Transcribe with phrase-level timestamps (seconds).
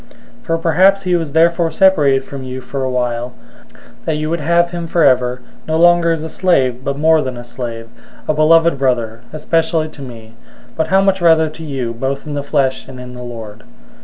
[0.39, 3.35] 001:015 For perhaps he was therefore separated from you for a while,
[4.05, 7.37] that you would have him forever, 001:016 no longer as a slave, but more than
[7.37, 7.87] a slave,
[8.27, 10.33] a beloved brother, especially to me,
[10.75, 13.61] but how much rather to you, both in the flesh and in the Lord.